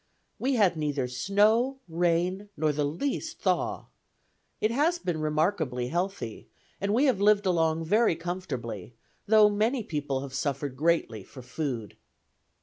[0.39, 3.85] "We had neither snow, rain, nor the least thaw.
[4.59, 6.49] It has been remarkably healthy,
[6.81, 8.95] and we have lived along very comfortably,
[9.27, 11.97] though many people have suffered greatly for food."